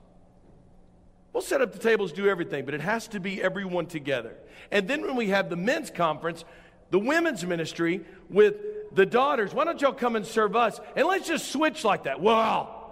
[1.33, 4.37] We'll set up the tables, do everything, but it has to be everyone together.
[4.71, 6.45] And then when we have the men's conference,
[6.91, 8.57] the women's ministry with
[8.95, 10.81] the daughters, why don't y'all come and serve us?
[10.95, 12.21] And let's just switch like that.
[12.21, 12.83] Wow.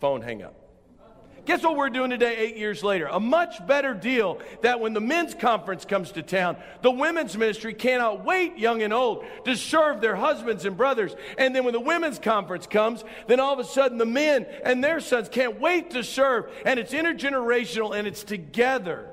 [0.00, 0.57] Phone hang up.
[1.48, 3.06] Guess what we're doing today, eight years later?
[3.06, 7.72] A much better deal that when the men's conference comes to town, the women's ministry
[7.72, 11.16] cannot wait, young and old, to serve their husbands and brothers.
[11.38, 14.84] And then when the women's conference comes, then all of a sudden the men and
[14.84, 16.52] their sons can't wait to serve.
[16.66, 19.08] And it's intergenerational and it's together.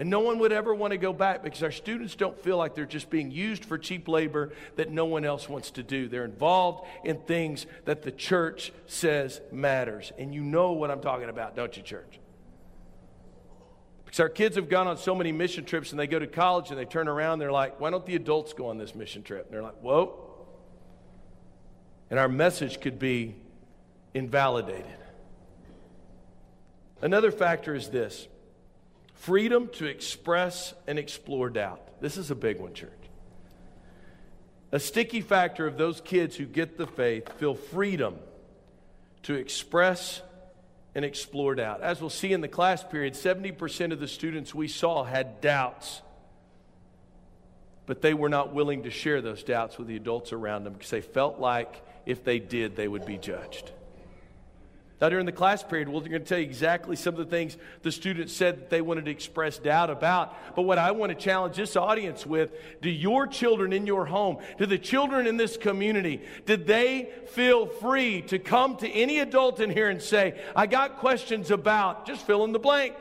[0.00, 2.74] And no one would ever want to go back because our students don't feel like
[2.74, 6.08] they're just being used for cheap labor that no one else wants to do.
[6.08, 10.10] They're involved in things that the church says matters.
[10.18, 12.18] And you know what I'm talking about, don't you, church?
[14.06, 16.70] Because our kids have gone on so many mission trips and they go to college
[16.70, 19.44] and they turn around, they're like, why don't the adults go on this mission trip?
[19.44, 20.18] And they're like, whoa.
[22.08, 23.36] And our message could be
[24.14, 24.86] invalidated.
[27.02, 28.28] Another factor is this
[29.20, 32.00] freedom to express and explore doubt.
[32.00, 32.90] This is a big one, church.
[34.72, 38.16] A sticky factor of those kids who get the faith feel freedom
[39.24, 40.22] to express
[40.94, 41.82] and explore doubt.
[41.82, 46.00] As we'll see in the class period, 70% of the students we saw had doubts,
[47.84, 50.90] but they were not willing to share those doubts with the adults around them because
[50.90, 53.70] they felt like if they did, they would be judged.
[55.00, 57.56] Now, during the class period, we're going to tell you exactly some of the things
[57.82, 60.36] the students said that they wanted to express doubt about.
[60.54, 64.38] But what I want to challenge this audience with do your children in your home,
[64.58, 69.60] do the children in this community, did they feel free to come to any adult
[69.60, 72.94] in here and say, I got questions about, just fill in the blank?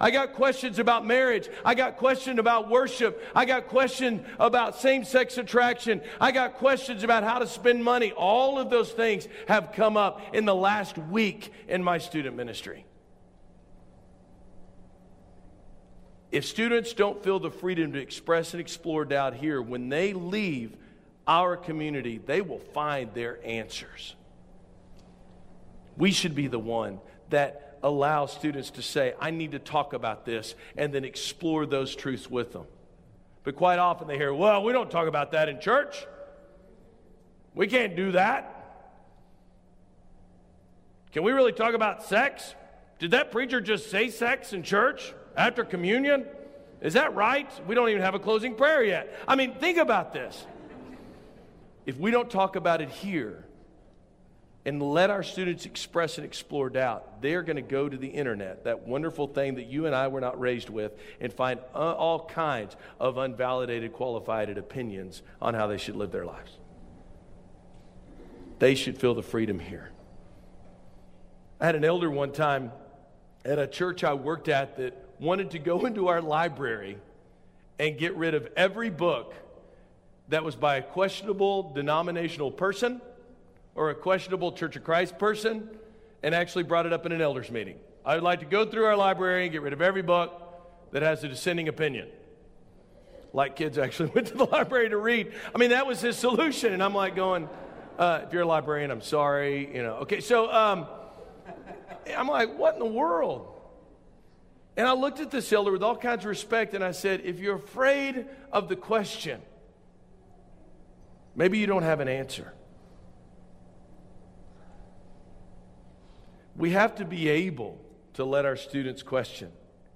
[0.00, 1.48] I got questions about marriage.
[1.64, 3.22] I got questions about worship.
[3.34, 6.02] I got questions about same sex attraction.
[6.20, 8.12] I got questions about how to spend money.
[8.12, 12.84] All of those things have come up in the last week in my student ministry.
[16.30, 20.76] If students don't feel the freedom to express and explore doubt here, when they leave
[21.26, 24.14] our community, they will find their answers.
[25.96, 30.24] We should be the one that allow students to say, I need to talk about
[30.24, 32.64] this, and then explore those truths with them.
[33.44, 36.06] But quite often they hear, well, we don't talk about that in church.
[37.54, 38.54] We can't do that.
[41.12, 42.54] Can we really talk about sex?
[42.98, 46.26] Did that preacher just say sex in church after communion?
[46.80, 47.50] Is that right?
[47.66, 49.12] We don't even have a closing prayer yet.
[49.26, 50.46] I mean, think about this.
[51.86, 53.44] If we don't talk about it here
[54.68, 58.64] and let our students express and explore doubt, they're going to go to the internet,
[58.64, 62.26] that wonderful thing that you and I were not raised with, and find uh, all
[62.26, 66.50] kinds of unvalidated, qualified opinions on how they should live their lives.
[68.58, 69.88] They should feel the freedom here.
[71.58, 72.70] I had an elder one time
[73.46, 76.98] at a church I worked at that wanted to go into our library
[77.78, 79.32] and get rid of every book
[80.28, 83.00] that was by a questionable denominational person
[83.78, 85.70] or a questionable Church of Christ person
[86.24, 87.78] and actually brought it up in an elders meeting.
[88.04, 91.02] I would like to go through our library and get rid of every book that
[91.02, 92.08] has a dissenting opinion.
[93.32, 95.32] Like kids actually went to the library to read.
[95.54, 96.72] I mean, that was his solution.
[96.72, 97.48] And I'm like going,
[98.00, 99.72] uh, if you're a librarian, I'm sorry.
[99.72, 100.88] You know, okay, so um,
[102.16, 103.54] I'm like, what in the world?
[104.76, 107.38] And I looked at this elder with all kinds of respect and I said, if
[107.38, 109.40] you're afraid of the question,
[111.36, 112.54] maybe you don't have an answer.
[116.58, 117.80] We have to be able
[118.14, 119.50] to let our students question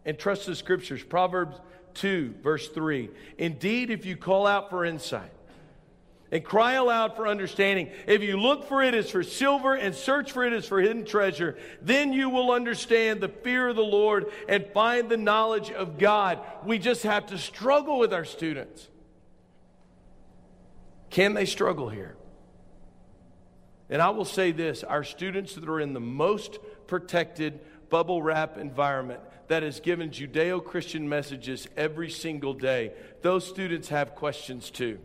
[0.05, 1.03] and trust the scriptures.
[1.03, 1.61] Proverbs
[1.95, 3.11] 2, verse 3.
[3.37, 5.33] Indeed, if you call out for insight,
[6.33, 7.91] and cry aloud for understanding.
[8.07, 11.05] If you look for it as for silver and search for it as for hidden
[11.05, 15.99] treasure, then you will understand the fear of the Lord and find the knowledge of
[15.99, 16.41] God.
[16.65, 18.89] We just have to struggle with our students.
[21.11, 22.17] Can they struggle here?
[23.91, 28.57] And I will say this our students that are in the most protected bubble wrap
[28.57, 34.99] environment that is given Judeo Christian messages every single day, those students have questions too.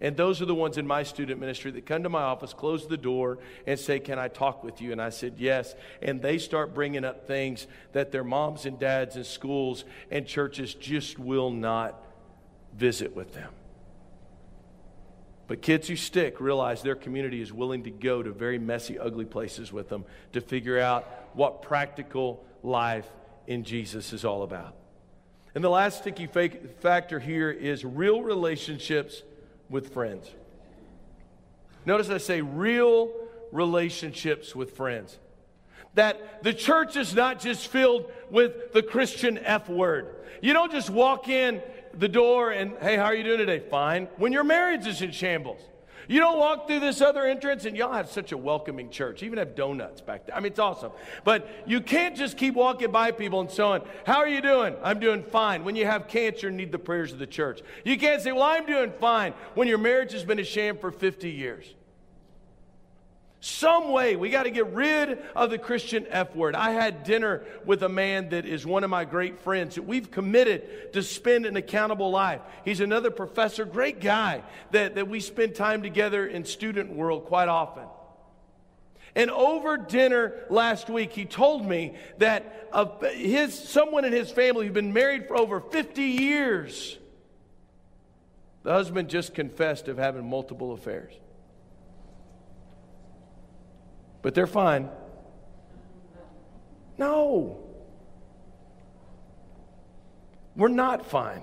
[0.00, 2.86] And those are the ones in my student ministry that come to my office, close
[2.86, 4.92] the door, and say, Can I talk with you?
[4.92, 5.74] And I said, Yes.
[6.00, 10.72] And they start bringing up things that their moms and dads and schools and churches
[10.72, 12.02] just will not
[12.74, 13.52] visit with them.
[15.50, 19.24] But kids who stick realize their community is willing to go to very messy, ugly
[19.24, 21.02] places with them to figure out
[21.34, 23.08] what practical life
[23.48, 24.76] in Jesus is all about.
[25.56, 29.24] And the last sticky factor here is real relationships
[29.68, 30.30] with friends.
[31.84, 33.10] Notice I say real
[33.50, 35.18] relationships with friends.
[35.94, 40.14] That the church is not just filled with the Christian F word.
[40.42, 41.60] You don't just walk in
[41.94, 43.58] the door and, hey, how are you doing today?
[43.58, 44.08] Fine.
[44.16, 45.60] When your marriage is in shambles.
[46.10, 49.22] You don't walk through this other entrance, and y'all have such a welcoming church.
[49.22, 50.36] You even have donuts back there.
[50.36, 50.90] I mean, it's awesome.
[51.22, 53.82] But you can't just keep walking by people and so on.
[54.04, 54.74] How are you doing?
[54.82, 55.62] I'm doing fine.
[55.62, 57.60] When you have cancer and need the prayers of the church.
[57.84, 60.90] You can't say, well, I'm doing fine when your marriage has been a sham for
[60.90, 61.64] 50 years.
[63.42, 66.54] Some way, we got to get rid of the Christian F word.
[66.54, 70.10] I had dinner with a man that is one of my great friends that we've
[70.10, 72.42] committed to spend an accountable life.
[72.66, 77.48] He's another professor, great guy that, that we spend time together in student world quite
[77.48, 77.84] often.
[79.14, 82.68] And over dinner last week, he told me that
[83.14, 86.98] his, someone in his family who'd been married for over 50 years,
[88.64, 91.14] the husband just confessed of having multiple affairs
[94.22, 94.88] but they're fine.
[96.98, 97.58] No.
[100.54, 101.42] We're not fine.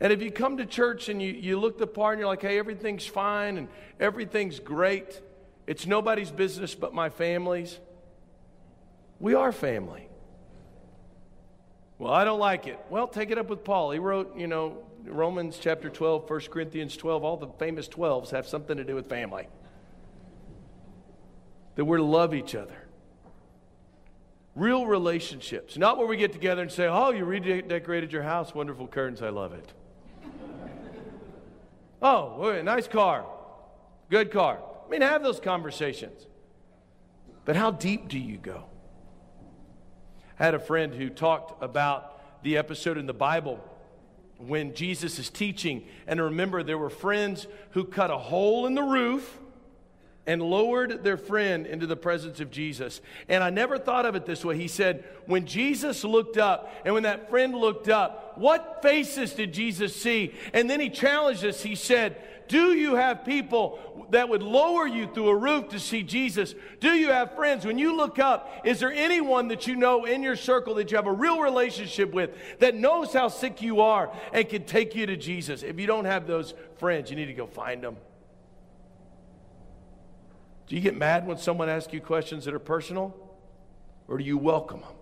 [0.00, 2.42] And if you come to church and you, you look the part and you're like,
[2.42, 3.68] hey, everything's fine and
[4.00, 5.20] everything's great,
[5.66, 7.78] it's nobody's business but my family's.
[9.20, 10.08] We are family.
[11.98, 12.78] Well, I don't like it.
[12.88, 13.90] Well, take it up with Paul.
[13.90, 18.48] He wrote, you know, Romans chapter 12, 1 Corinthians 12, all the famous 12s have
[18.48, 19.46] something to do with family
[21.80, 22.76] that we're to love each other.
[24.54, 28.86] Real relationships, not where we get together and say, Oh, you redecorated your house, wonderful
[28.86, 29.72] curtains, I love it.
[32.02, 33.24] oh, nice car,
[34.10, 34.58] good car.
[34.86, 36.26] I mean, have those conversations.
[37.46, 38.64] But how deep do you go?
[40.38, 43.58] I had a friend who talked about the episode in the Bible
[44.36, 45.86] when Jesus is teaching.
[46.06, 49.38] And remember, there were friends who cut a hole in the roof
[50.26, 53.00] and lowered their friend into the presence of Jesus.
[53.28, 54.56] And I never thought of it this way.
[54.56, 59.52] He said, When Jesus looked up, and when that friend looked up, what faces did
[59.52, 60.34] Jesus see?
[60.52, 61.62] And then he challenged us.
[61.62, 62.16] He said,
[62.48, 66.54] Do you have people that would lower you through a roof to see Jesus?
[66.80, 67.64] Do you have friends?
[67.64, 70.96] When you look up, is there anyone that you know in your circle that you
[70.96, 75.06] have a real relationship with that knows how sick you are and can take you
[75.06, 75.62] to Jesus?
[75.62, 77.96] If you don't have those friends, you need to go find them.
[80.70, 83.12] Do you get mad when someone asks you questions that are personal?
[84.06, 84.92] Or do you welcome them?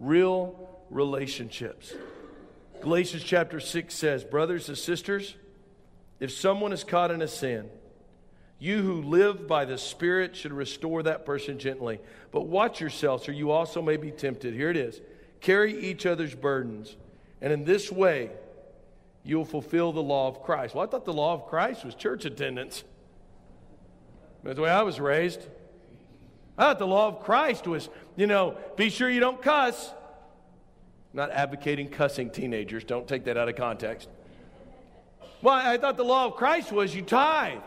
[0.00, 1.92] Real relationships.
[2.80, 5.34] Galatians chapter 6 says, Brothers and sisters,
[6.20, 7.68] if someone is caught in a sin,
[8.58, 12.00] you who live by the Spirit should restore that person gently.
[12.32, 14.54] But watch yourselves, or you also may be tempted.
[14.54, 15.02] Here it is
[15.42, 16.96] carry each other's burdens,
[17.42, 18.30] and in this way
[19.22, 20.74] you'll fulfill the law of Christ.
[20.74, 22.84] Well, I thought the law of Christ was church attendance.
[24.46, 25.40] That's the way I was raised.
[26.56, 29.90] I thought the law of Christ was, you know, be sure you don't cuss.
[29.90, 32.84] I'm not advocating cussing teenagers.
[32.84, 34.08] Don't take that out of context.
[35.42, 37.58] Well, I thought the law of Christ was you tithe.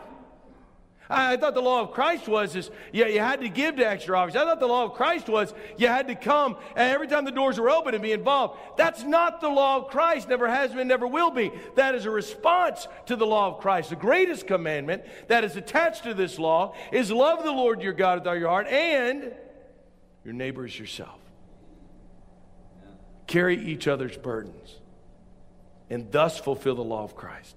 [1.10, 4.16] I thought the law of Christ was is yeah, you had to give to extra
[4.16, 4.36] office.
[4.36, 7.32] I thought the law of Christ was you had to come and every time the
[7.32, 8.58] doors were open and be involved.
[8.76, 11.50] That's not the law of Christ, never has been, never will be.
[11.74, 13.90] That is a response to the law of Christ.
[13.90, 18.20] The greatest commandment that is attached to this law is love the Lord your God
[18.20, 19.32] with all your heart and
[20.24, 21.18] your neighbor as yourself.
[23.26, 24.78] Carry each other's burdens
[25.88, 27.56] and thus fulfill the law of Christ.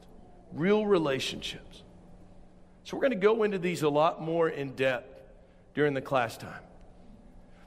[0.53, 1.82] Real relationships.
[2.83, 5.21] So we're going to go into these a lot more in depth
[5.73, 6.61] during the class time.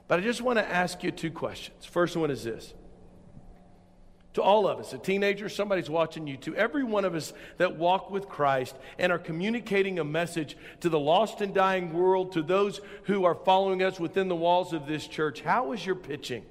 [0.07, 1.85] But I just want to ask you two questions.
[1.85, 2.73] First one is this.
[4.35, 7.77] To all of us, a teenager, somebody's watching you, to every one of us that
[7.77, 12.43] walk with Christ and are communicating a message to the lost and dying world, to
[12.43, 16.45] those who are following us within the walls of this church, how is your pitching?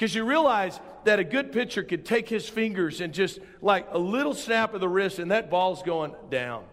[0.00, 3.98] Because you realize that a good pitcher could take his fingers and just like a
[3.98, 6.64] little snap of the wrist, and that ball's going down.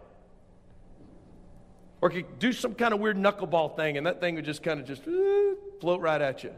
[1.99, 4.79] Or could do some kind of weird knuckleball thing, and that thing would just kind
[4.79, 5.03] of just
[5.81, 6.53] float right at you.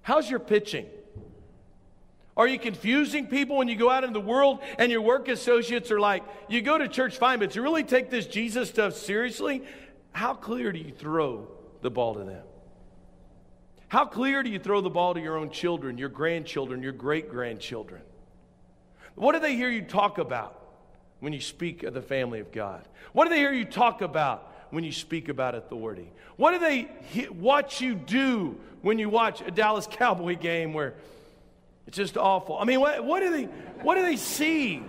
[0.00, 0.86] How's your pitching?
[2.38, 5.90] Are you confusing people when you go out in the world and your work associates
[5.90, 9.62] are like, you go to church fine, but to really take this Jesus stuff seriously,
[10.12, 11.48] how clear do you throw
[11.82, 12.42] the ball to them?
[13.94, 17.30] How clear do you throw the ball to your own children, your grandchildren, your great
[17.30, 18.02] grandchildren?
[19.14, 20.60] What do they hear you talk about
[21.20, 22.88] when you speak of the family of God?
[23.12, 26.10] What do they hear you talk about when you speak about authority?
[26.34, 26.88] What do they
[27.30, 30.94] watch you do when you watch a Dallas Cowboy game where
[31.86, 32.58] it's just awful?
[32.58, 34.82] I mean, what, what do they what do they see?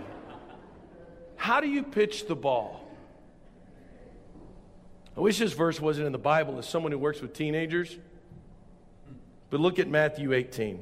[1.36, 2.84] How do you pitch the ball?
[5.16, 7.96] I wish this verse wasn't in the Bible as someone who works with teenagers.
[9.50, 10.80] But look at Matthew 18.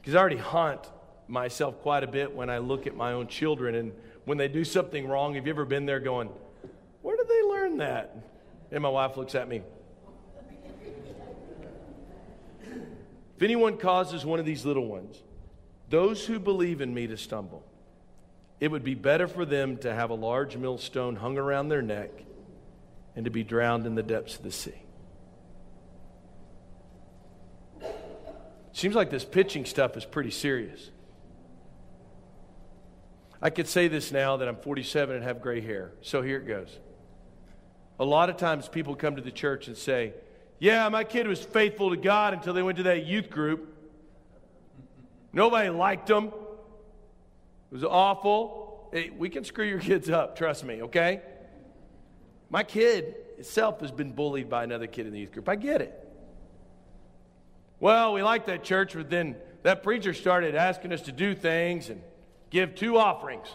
[0.00, 0.90] Because I already haunt
[1.28, 3.92] myself quite a bit when I look at my own children and
[4.24, 5.34] when they do something wrong.
[5.34, 6.28] Have you ever been there going,
[7.02, 8.16] Where did they learn that?
[8.70, 9.62] And my wife looks at me.
[13.36, 15.20] If anyone causes one of these little ones,
[15.88, 17.64] those who believe in me to stumble,
[18.60, 22.10] it would be better for them to have a large millstone hung around their neck
[23.16, 24.82] and to be drowned in the depths of the sea.
[28.72, 30.90] Seems like this pitching stuff is pretty serious.
[33.40, 35.92] I could say this now that I'm 47 and have gray hair.
[36.00, 36.78] So here it goes.
[37.98, 40.14] A lot of times people come to the church and say,
[40.58, 43.68] Yeah, my kid was faithful to God until they went to that youth group.
[45.32, 46.26] Nobody liked them.
[46.26, 48.88] It was awful.
[48.92, 51.22] Hey, we can screw your kids up, trust me, okay?
[52.50, 55.48] My kid itself has been bullied by another kid in the youth group.
[55.48, 56.01] I get it.
[57.82, 61.88] Well, we like that church, but then that preacher started asking us to do things
[61.88, 62.00] and
[62.48, 63.48] give two offerings.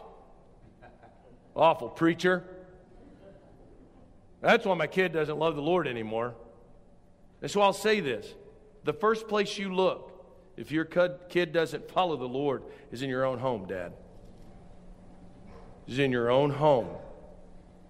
[1.55, 2.43] Awful preacher.
[4.41, 6.36] That's why my kid doesn't love the Lord anymore.
[7.41, 8.28] And so I'll say this
[8.84, 10.11] the first place you look,
[10.57, 13.93] if your kid doesn't follow the Lord, is in your own home, Dad.
[15.88, 16.89] Is in your own home,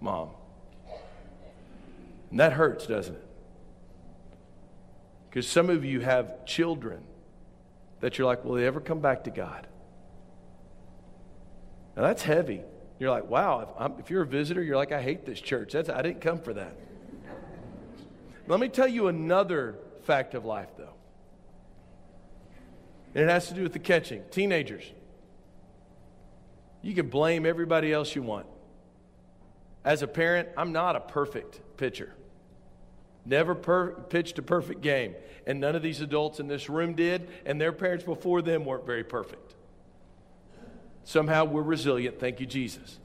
[0.00, 0.28] Mom.
[2.30, 3.27] And that hurts, doesn't it?
[5.28, 7.02] Because some of you have children
[8.00, 9.66] that you're like, will they ever come back to God?
[11.96, 12.62] Now that's heavy.
[12.98, 15.72] You're like, wow, if, if, you're a visitor, you're like, I hate this church.
[15.72, 16.74] That's, I didn't come for that.
[18.46, 20.94] Let me tell you another fact of life, though.
[23.14, 24.22] And it has to do with the catching.
[24.30, 24.84] Teenagers,
[26.82, 28.46] you can blame everybody else you want.
[29.84, 32.14] As a parent, I'm not a perfect pitcher.
[33.28, 35.14] Never per- pitched a perfect game.
[35.46, 38.86] And none of these adults in this room did, and their parents before them weren't
[38.86, 39.54] very perfect.
[41.04, 42.18] Somehow we're resilient.
[42.18, 42.98] Thank you, Jesus.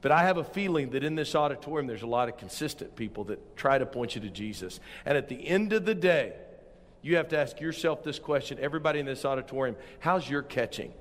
[0.00, 3.24] But I have a feeling that in this auditorium, there's a lot of consistent people
[3.24, 4.78] that try to point you to Jesus.
[5.04, 6.34] And at the end of the day,
[7.02, 10.92] you have to ask yourself this question everybody in this auditorium, how's your catching?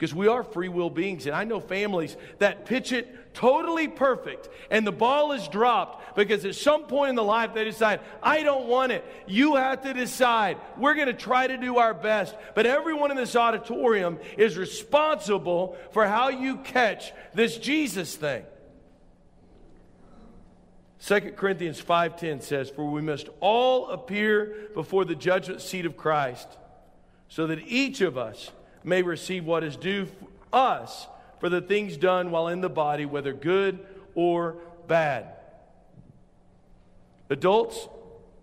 [0.00, 1.26] Because we are free will beings.
[1.26, 6.46] And I know families that pitch it totally perfect and the ball is dropped because
[6.46, 9.04] at some point in the life they decide, I don't want it.
[9.26, 10.56] You have to decide.
[10.78, 12.34] We're going to try to do our best.
[12.54, 18.44] But everyone in this auditorium is responsible for how you catch this Jesus thing.
[21.00, 26.48] 2 Corinthians 5:10 says, "For we must all appear before the judgment seat of Christ,
[27.28, 28.50] so that each of us
[28.84, 30.08] may receive what is due
[30.52, 31.06] us
[31.38, 33.78] for the things done while in the body, whether good
[34.14, 34.56] or
[34.86, 35.26] bad.
[37.28, 37.88] Adults,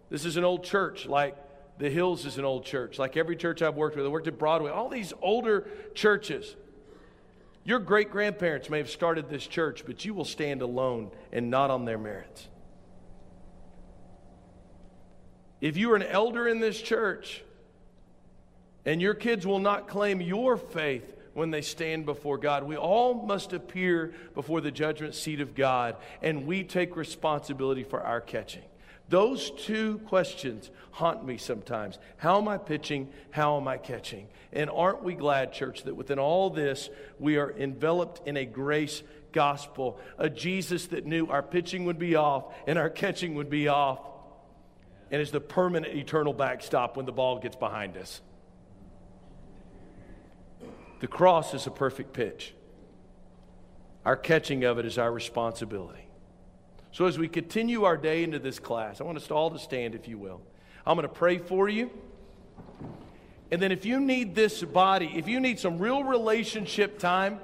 [0.10, 1.36] this is an old church like
[1.78, 4.06] the Hills is an old church, like every church I've worked with.
[4.06, 6.56] I worked at Broadway, all these older churches.
[7.64, 11.70] Your great grandparents may have started this church, but you will stand alone and not
[11.70, 12.48] on their merits.
[15.60, 17.44] If you are an elder in this church,
[18.88, 22.64] and your kids will not claim your faith when they stand before God.
[22.64, 28.02] We all must appear before the judgment seat of God, and we take responsibility for
[28.02, 28.64] our catching.
[29.10, 32.00] Those two questions haunt me sometimes.
[32.16, 33.10] How am I pitching?
[33.30, 34.28] How am I catching?
[34.54, 39.04] And aren't we glad, church, that within all this, we are enveloped in a grace
[39.34, 43.68] gospel, a Jesus that knew our pitching would be off and our catching would be
[43.68, 44.00] off,
[45.12, 48.22] and is the permanent eternal backstop when the ball gets behind us.
[51.00, 52.54] The cross is a perfect pitch.
[54.06, 56.08] Our catching of it is our responsibility.
[56.92, 59.94] So, as we continue our day into this class, I want us all to stand,
[59.94, 60.42] if you will.
[60.86, 61.92] I'm going to pray for you.
[63.52, 67.40] And then, if you need this body, if you need some real relationship time,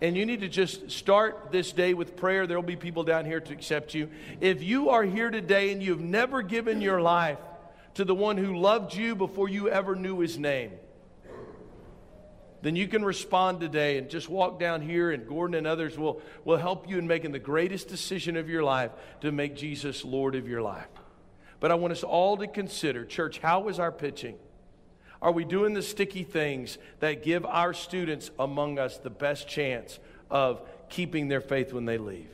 [0.00, 3.24] and you need to just start this day with prayer, there will be people down
[3.24, 4.08] here to accept you.
[4.40, 7.38] If you are here today and you've never given your life
[7.94, 10.72] to the one who loved you before you ever knew his name,
[12.62, 16.20] then you can respond today and just walk down here, and Gordon and others will,
[16.44, 18.90] will help you in making the greatest decision of your life
[19.20, 20.88] to make Jesus Lord of your life.
[21.60, 24.36] But I want us all to consider, church, how is our pitching?
[25.20, 29.98] Are we doing the sticky things that give our students among us the best chance
[30.30, 32.30] of keeping their faith when they leave?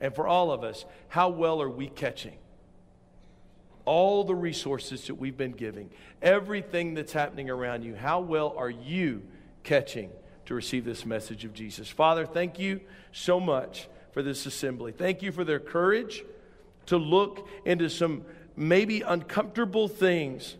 [0.00, 2.36] And for all of us, how well are we catching?
[3.84, 5.90] All the resources that we've been giving,
[6.22, 9.22] everything that's happening around you, how well are you
[9.64, 10.10] catching
[10.46, 11.88] to receive this message of Jesus.
[11.88, 12.80] Father, thank you
[13.12, 14.92] so much for this assembly.
[14.92, 16.22] Thank you for their courage
[16.86, 18.24] to look into some
[18.56, 20.56] maybe uncomfortable things,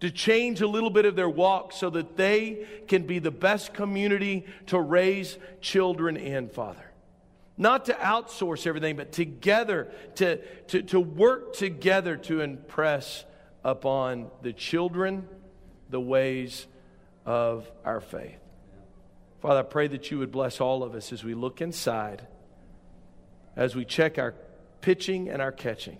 [0.00, 3.72] to change a little bit of their walk so that they can be the best
[3.72, 6.84] community to raise children in, Father.
[7.56, 10.38] Not to outsource everything, but together, to,
[10.68, 13.24] to, to work together to impress
[13.62, 15.28] upon the children
[15.88, 16.66] the ways
[17.24, 18.38] of our faith.
[19.40, 22.26] Father, I pray that you would bless all of us as we look inside,
[23.56, 24.34] as we check our
[24.80, 25.98] pitching and our catching.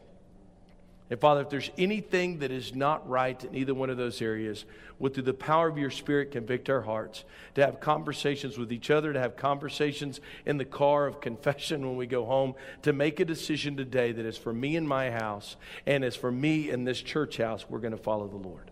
[1.11, 4.65] And Father, if there's anything that is not right in either one of those areas,
[4.99, 8.91] would through the power of your Spirit convict our hearts to have conversations with each
[8.91, 13.21] other, to have conversations in the car of confession when we go home, to make
[13.21, 16.85] a decision today that is for me and my house, and as for me in
[16.85, 18.71] this church house, we're going to follow the Lord.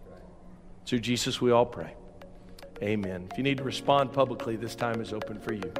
[0.86, 1.94] Through Jesus, we all pray.
[2.82, 3.28] Amen.
[3.30, 5.72] If you need to respond publicly, this time is open for you.